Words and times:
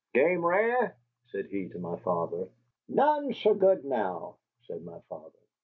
"Game 0.15 0.43
rare?" 0.43 0.97
said 1.27 1.45
he 1.45 1.69
to 1.69 1.77
my 1.77 1.95
father. 1.99 2.49
"None 2.89 3.35
sae 3.35 3.53
good, 3.53 3.85
now," 3.85 4.37
said 4.65 4.83
my 4.83 4.99
father. 5.07 5.37